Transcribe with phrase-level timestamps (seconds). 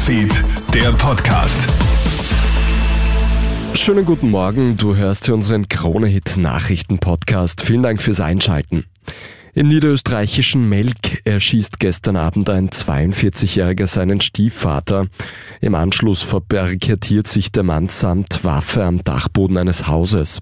[0.00, 1.68] Newsfeed, der Podcast.
[3.74, 7.60] Schönen guten Morgen, du hörst hier unseren Krone-Hit Nachrichten-Podcast.
[7.60, 8.86] Vielen Dank fürs Einschalten.
[9.52, 15.08] Im niederösterreichischen Melk erschießt gestern Abend ein 42-Jähriger seinen Stiefvater.
[15.60, 20.38] Im Anschluss verbarrikadiert sich der Mann samt Waffe am Dachboden eines Hauses.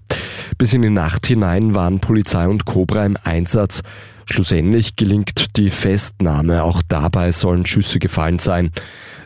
[0.57, 3.83] Bis in die Nacht hinein waren Polizei und Cobra im Einsatz.
[4.31, 6.63] Schlussendlich gelingt die Festnahme.
[6.63, 8.71] Auch dabei sollen Schüsse gefallen sein.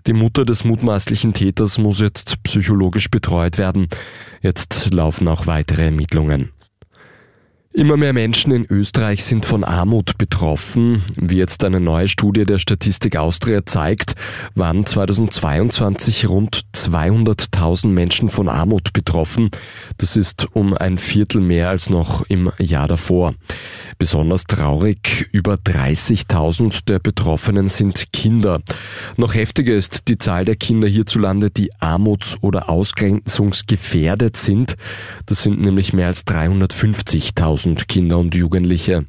[0.06, 3.88] Die Mutter des mutmaßlichen Täters muss jetzt psychologisch betreut werden.
[4.40, 6.50] Jetzt laufen auch weitere Ermittlungen.
[7.74, 11.02] Immer mehr Menschen in Österreich sind von Armut betroffen.
[11.16, 14.14] Wie jetzt eine neue Studie der Statistik Austria zeigt,
[14.54, 19.50] waren 2022 rund 200.000 Menschen von Armut betroffen.
[19.96, 23.34] Das ist um ein Viertel mehr als noch im Jahr davor.
[23.96, 28.60] Besonders traurig, über 30.000 der Betroffenen sind Kinder.
[29.16, 34.76] Noch heftiger ist die Zahl der Kinder hierzulande, die armuts- oder ausgrenzungsgefährdet sind.
[35.24, 37.61] Das sind nämlich mehr als 350.000.
[37.62, 39.06] 1000 Kinder und Jugendliche.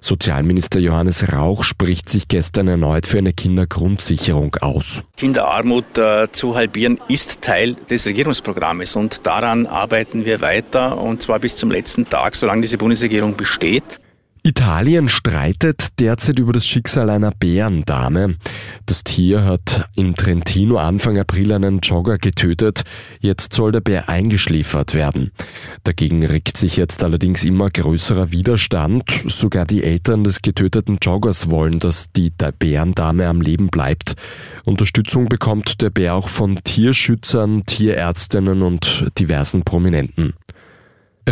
[0.00, 5.02] Sozialminister Johannes Rauch spricht sich gestern erneut für eine Kindergrundsicherung aus.
[5.16, 11.40] Kinderarmut äh, zu halbieren ist Teil des Regierungsprogrammes und daran arbeiten wir weiter und zwar
[11.40, 14.00] bis zum letzten Tag, solange diese Bundesregierung besteht.
[14.48, 18.36] Italien streitet derzeit über das Schicksal einer Bärendame.
[18.86, 22.84] Das Tier hat in Trentino Anfang April einen Jogger getötet.
[23.20, 25.32] Jetzt soll der Bär eingeschliefert werden.
[25.84, 29.04] Dagegen regt sich jetzt allerdings immer größerer Widerstand.
[29.26, 34.14] Sogar die Eltern des getöteten Joggers wollen, dass die Bärendame am Leben bleibt.
[34.64, 40.32] Unterstützung bekommt der Bär auch von Tierschützern, Tierärztinnen und diversen Prominenten.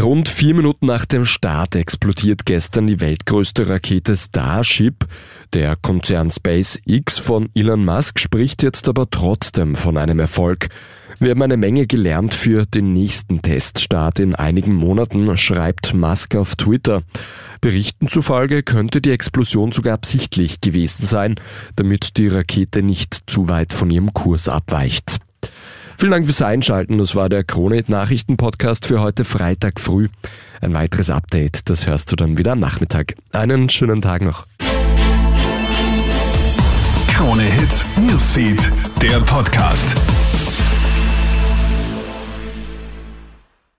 [0.02, 5.06] Rund vier Minuten nach dem Start explodiert gestern die weltgrößte Rakete Starship.
[5.54, 10.68] Der Konzern SpaceX von Elon Musk spricht jetzt aber trotzdem von einem Erfolg.
[11.18, 16.56] Wir haben eine Menge gelernt für den nächsten Teststart in einigen Monaten, schreibt Musk auf
[16.56, 17.02] Twitter.
[17.62, 21.36] Berichten zufolge könnte die Explosion sogar absichtlich gewesen sein,
[21.74, 25.20] damit die Rakete nicht zu weit von ihrem Kurs abweicht.
[25.98, 26.98] Vielen Dank fürs Einschalten.
[26.98, 30.08] Das war der Kronet Nachrichten Podcast für heute Freitag früh.
[30.60, 33.14] Ein weiteres Update, das hörst du dann wieder am Nachmittag.
[33.32, 34.46] Einen schönen Tag noch.
[37.08, 38.70] Krone Hits, Newsfeed,
[39.00, 39.96] der Podcast.